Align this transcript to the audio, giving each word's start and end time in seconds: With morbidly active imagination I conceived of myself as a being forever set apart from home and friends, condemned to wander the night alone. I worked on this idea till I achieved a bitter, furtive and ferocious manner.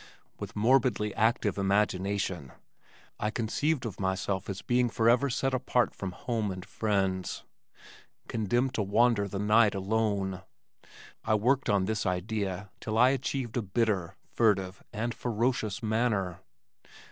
With 0.39 0.55
morbidly 0.55 1.13
active 1.13 1.59
imagination 1.59 2.53
I 3.19 3.29
conceived 3.29 3.85
of 3.85 3.99
myself 3.99 4.49
as 4.49 4.61
a 4.61 4.63
being 4.63 4.89
forever 4.89 5.29
set 5.29 5.53
apart 5.53 5.93
from 5.93 6.13
home 6.13 6.49
and 6.49 6.65
friends, 6.65 7.43
condemned 8.27 8.73
to 8.73 8.81
wander 8.81 9.27
the 9.27 9.37
night 9.37 9.75
alone. 9.75 10.41
I 11.23 11.35
worked 11.35 11.69
on 11.69 11.85
this 11.85 12.07
idea 12.07 12.71
till 12.79 12.97
I 12.97 13.09
achieved 13.09 13.57
a 13.57 13.61
bitter, 13.61 14.15
furtive 14.33 14.81
and 14.91 15.13
ferocious 15.13 15.83
manner. 15.83 16.39